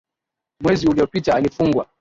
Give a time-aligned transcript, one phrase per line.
[0.61, 1.85] mwezi uliopita alifungwa.